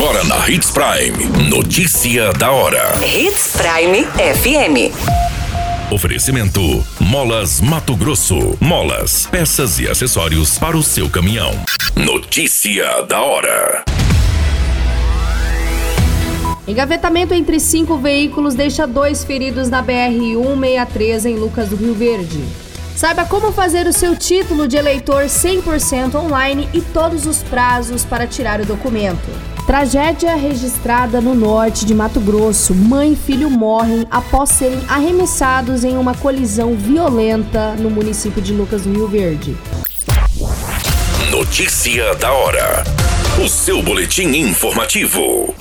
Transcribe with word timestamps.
Agora 0.00 0.22
na 0.22 0.48
Hits 0.48 0.70
Prime. 0.70 1.50
Notícia 1.50 2.32
da 2.34 2.52
hora. 2.52 2.94
Hits 3.04 3.56
Prime 3.56 4.04
FM. 4.04 4.94
Oferecimento: 5.92 6.60
Molas 7.00 7.60
Mato 7.60 7.96
Grosso. 7.96 8.56
Molas, 8.60 9.26
peças 9.26 9.80
e 9.80 9.88
acessórios 9.88 10.56
para 10.56 10.76
o 10.76 10.84
seu 10.84 11.10
caminhão. 11.10 11.50
Notícia 11.96 13.02
da 13.08 13.20
hora. 13.20 13.82
Engavetamento 16.68 17.34
entre 17.34 17.58
cinco 17.58 17.98
veículos 17.98 18.54
deixa 18.54 18.86
dois 18.86 19.24
feridos 19.24 19.68
na 19.68 19.82
BR-163 19.82 21.24
em 21.24 21.34
Lucas 21.34 21.70
do 21.70 21.74
Rio 21.74 21.94
Verde. 21.94 22.44
Saiba 22.94 23.24
como 23.24 23.50
fazer 23.50 23.84
o 23.88 23.92
seu 23.92 24.14
título 24.14 24.68
de 24.68 24.76
eleitor 24.76 25.24
100% 25.24 26.14
online 26.14 26.68
e 26.72 26.80
todos 26.80 27.26
os 27.26 27.42
prazos 27.42 28.04
para 28.04 28.28
tirar 28.28 28.60
o 28.60 28.64
documento. 28.64 29.57
Tragédia 29.68 30.34
registrada 30.34 31.20
no 31.20 31.34
norte 31.34 31.84
de 31.84 31.94
Mato 31.94 32.20
Grosso. 32.20 32.74
Mãe 32.74 33.12
e 33.12 33.16
filho 33.16 33.50
morrem 33.50 34.06
após 34.10 34.48
serem 34.48 34.80
arremessados 34.88 35.84
em 35.84 35.98
uma 35.98 36.14
colisão 36.14 36.74
violenta 36.74 37.74
no 37.74 37.90
município 37.90 38.40
de 38.40 38.54
Lucas 38.54 38.84
do 38.84 38.90
Rio 38.90 39.06
Verde. 39.06 39.54
Notícia 41.30 42.14
da 42.14 42.32
hora. 42.32 42.82
O 43.44 43.46
seu 43.46 43.82
boletim 43.82 44.28
informativo. 44.28 45.54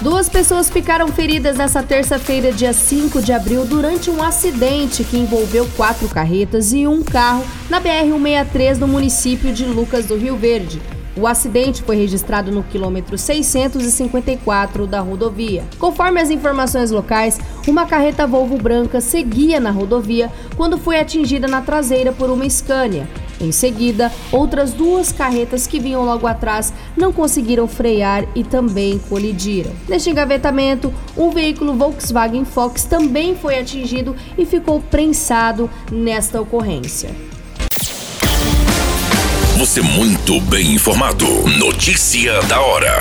Duas 0.00 0.30
pessoas 0.30 0.70
ficaram 0.70 1.08
feridas 1.08 1.58
nesta 1.58 1.82
terça-feira, 1.82 2.50
dia 2.50 2.72
5 2.72 3.20
de 3.20 3.34
abril, 3.34 3.66
durante 3.66 4.08
um 4.08 4.22
acidente 4.22 5.04
que 5.04 5.18
envolveu 5.18 5.68
quatro 5.76 6.08
carretas 6.08 6.72
e 6.72 6.86
um 6.86 7.02
carro 7.02 7.44
na 7.68 7.78
BR-163 7.78 8.78
no 8.78 8.88
município 8.88 9.52
de 9.52 9.66
Lucas 9.66 10.06
do 10.06 10.16
Rio 10.16 10.38
Verde. 10.38 10.95
O 11.16 11.26
acidente 11.26 11.82
foi 11.82 11.96
registrado 11.96 12.52
no 12.52 12.62
quilômetro 12.62 13.16
654 13.16 14.86
da 14.86 15.00
rodovia. 15.00 15.64
Conforme 15.78 16.20
as 16.20 16.30
informações 16.30 16.90
locais, 16.90 17.40
uma 17.66 17.86
carreta 17.86 18.26
Volvo 18.26 18.58
branca 18.58 19.00
seguia 19.00 19.58
na 19.58 19.70
rodovia 19.70 20.30
quando 20.56 20.76
foi 20.76 21.00
atingida 21.00 21.48
na 21.48 21.62
traseira 21.62 22.12
por 22.12 22.28
uma 22.28 22.48
Scania. 22.48 23.08
Em 23.40 23.50
seguida, 23.50 24.12
outras 24.30 24.72
duas 24.72 25.10
carretas 25.12 25.66
que 25.66 25.80
vinham 25.80 26.04
logo 26.04 26.26
atrás 26.26 26.72
não 26.96 27.12
conseguiram 27.12 27.66
frear 27.66 28.26
e 28.34 28.44
também 28.44 28.98
colidiram. 28.98 29.72
Neste 29.88 30.10
engavetamento, 30.10 30.92
um 31.16 31.30
veículo 31.30 31.74
Volkswagen 31.74 32.44
Fox 32.44 32.84
também 32.84 33.34
foi 33.34 33.58
atingido 33.58 34.14
e 34.36 34.44
ficou 34.44 34.80
prensado 34.80 35.70
nesta 35.90 36.40
ocorrência. 36.40 37.35
Você 39.58 39.80
muito 39.80 40.38
bem 40.42 40.74
informado. 40.74 41.24
Notícia 41.58 42.42
da 42.42 42.60
hora. 42.60 43.00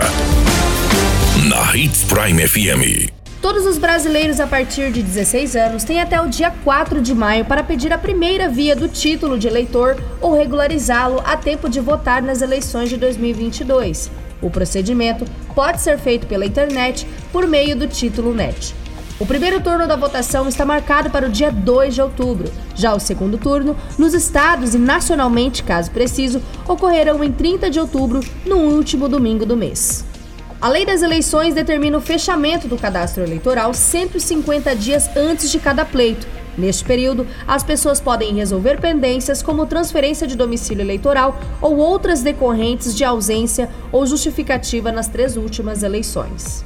Na 1.50 1.76
Hits 1.76 2.06
Prime 2.06 2.48
FM. 2.48 3.12
Todos 3.42 3.66
os 3.66 3.78
brasileiros 3.78 4.40
a 4.40 4.48
partir 4.48 4.90
de 4.90 5.04
16 5.04 5.58
anos 5.58 5.84
têm 5.84 6.00
até 6.00 6.22
o 6.22 6.30
dia 6.30 6.52
4 6.64 7.02
de 7.02 7.14
maio 7.14 7.44
para 7.44 7.62
pedir 7.62 7.92
a 7.92 7.98
primeira 7.98 8.48
via 8.48 8.74
do 8.74 8.88
título 8.88 9.38
de 9.38 9.50
eleitor 9.50 10.02
ou 10.22 10.34
regularizá-lo 10.34 11.22
a 11.26 11.36
tempo 11.36 11.68
de 11.68 11.82
votar 11.82 12.22
nas 12.22 12.42
eleições 12.42 12.88
de 12.88 12.96
2022. 12.96 14.10
O 14.42 14.50
procedimento 14.50 15.26
pode 15.54 15.82
ser 15.82 16.00
feito 16.00 16.26
pela 16.26 16.46
internet 16.46 17.06
por 17.34 17.46
meio 17.46 17.76
do 17.76 17.86
título 17.86 18.34
NET. 18.34 18.74
O 19.18 19.26
primeiro 19.26 19.62
turno 19.62 19.88
da 19.88 19.96
votação 19.96 20.46
está 20.46 20.66
marcado 20.66 21.10
para 21.10 21.28
o 21.28 21.32
dia 21.32 21.50
2 21.50 21.96
de 21.96 22.02
outubro. 22.02 22.52
Já 22.76 22.94
o 22.94 23.00
segundo 23.00 23.38
turno, 23.38 23.74
nos 23.98 24.14
estados 24.14 24.76
e 24.76 24.78
nacionalmente, 24.78 25.64
caso 25.64 25.90
preciso, 25.90 26.42
ocorrerão 26.68 27.24
em 27.24 27.32
30 27.32 27.70
de 27.70 27.80
outubro, 27.80 28.20
no 28.46 28.58
último 28.58 29.08
domingo 29.08 29.46
do 29.46 29.56
mês. 29.56 30.04
A 30.60 30.68
lei 30.68 30.86
das 30.86 31.02
eleições 31.02 31.54
determina 31.54 31.98
o 31.98 32.02
fechamento 32.02 32.68
do 32.68 32.78
cadastro 32.78 33.24
eleitoral 33.24 33.74
150 33.74 34.76
dias 34.76 35.10
antes 35.16 35.50
de 35.50 35.60
cada 35.60 35.86
pleito. 35.86 36.28
Neste 36.58 36.84
período, 36.84 37.26
as 37.48 37.64
pessoas 37.64 38.02
podem 38.02 38.34
resolver 38.34 38.82
pendências 38.82 39.42
como 39.42 39.66
transferência 39.66 40.28
de 40.28 40.36
domicílio 40.36 40.82
eleitoral 40.82 41.40
ou 41.62 41.78
outras 41.78 42.22
decorrentes 42.22 42.94
de 42.94 43.06
ausência 43.06 43.70
ou 43.94 44.06
justificativa 44.06 44.92
nas 44.92 45.08
três 45.08 45.38
últimas 45.38 45.84
eleições. 45.84 46.66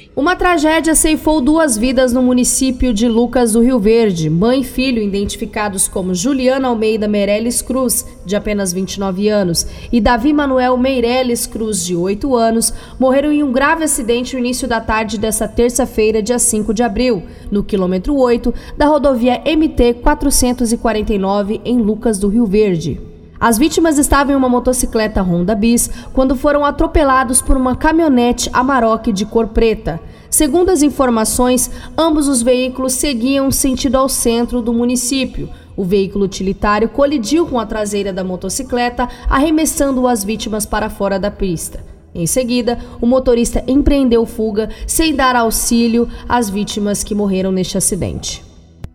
Uma 0.21 0.35
tragédia 0.35 0.93
ceifou 0.93 1.41
duas 1.41 1.75
vidas 1.75 2.13
no 2.13 2.21
município 2.21 2.93
de 2.93 3.07
Lucas 3.07 3.53
do 3.53 3.59
Rio 3.59 3.79
Verde. 3.79 4.29
Mãe 4.29 4.61
e 4.61 4.63
filho, 4.63 5.01
identificados 5.01 5.87
como 5.87 6.13
Juliana 6.13 6.67
Almeida 6.67 7.07
Meirelles 7.07 7.59
Cruz, 7.59 8.05
de 8.23 8.35
apenas 8.35 8.71
29 8.71 9.27
anos, 9.29 9.65
e 9.91 9.99
Davi 9.99 10.31
Manuel 10.31 10.77
Meirelles 10.77 11.47
Cruz, 11.47 11.83
de 11.83 11.95
8 11.95 12.35
anos, 12.35 12.71
morreram 12.99 13.31
em 13.31 13.41
um 13.41 13.51
grave 13.51 13.83
acidente 13.83 14.35
no 14.35 14.39
início 14.41 14.67
da 14.67 14.79
tarde 14.79 15.17
desta 15.17 15.47
terça-feira, 15.47 16.21
dia 16.21 16.37
5 16.37 16.71
de 16.71 16.83
abril, 16.83 17.23
no 17.49 17.63
quilômetro 17.63 18.15
8 18.15 18.53
da 18.77 18.85
rodovia 18.85 19.41
MT 19.43 19.95
449, 20.03 21.61
em 21.65 21.81
Lucas 21.81 22.19
do 22.19 22.27
Rio 22.27 22.45
Verde. 22.45 23.01
As 23.41 23.57
vítimas 23.57 23.97
estavam 23.97 24.33
em 24.33 24.37
uma 24.37 24.47
motocicleta 24.47 25.23
Honda 25.23 25.55
Bis 25.55 25.89
quando 26.13 26.35
foram 26.35 26.63
atropelados 26.63 27.41
por 27.41 27.57
uma 27.57 27.75
caminhonete 27.75 28.51
Amarok 28.53 29.11
de 29.11 29.25
cor 29.25 29.47
preta. 29.47 29.99
Segundo 30.31 30.69
as 30.69 30.81
informações, 30.81 31.69
ambos 31.97 32.29
os 32.29 32.41
veículos 32.41 32.93
seguiam 32.93 33.51
sentido 33.51 33.97
ao 33.97 34.07
centro 34.07 34.61
do 34.61 34.71
município. 34.71 35.49
O 35.75 35.83
veículo 35.83 36.23
utilitário 36.23 36.87
colidiu 36.87 37.45
com 37.45 37.59
a 37.59 37.65
traseira 37.65 38.13
da 38.13 38.23
motocicleta, 38.23 39.09
arremessando 39.29 40.07
as 40.07 40.23
vítimas 40.23 40.65
para 40.65 40.89
fora 40.89 41.19
da 41.19 41.29
pista. 41.29 41.83
Em 42.15 42.25
seguida, 42.25 42.79
o 43.01 43.05
motorista 43.05 43.61
empreendeu 43.67 44.25
fuga 44.25 44.69
sem 44.87 45.13
dar 45.13 45.35
auxílio 45.35 46.07
às 46.29 46.49
vítimas 46.49 47.03
que 47.03 47.13
morreram 47.13 47.51
neste 47.51 47.77
acidente. 47.77 48.50